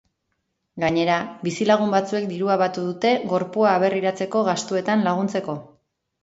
Gainera, 0.83 1.17
bizilagun 1.47 1.93
batzuek 1.95 2.25
dirua 2.31 2.55
batu 2.61 2.85
dute 2.87 3.11
gorpua 3.35 3.75
aberriratzeko 3.75 4.43
gastuetan 4.49 5.07
laguntzeko. 5.11 5.57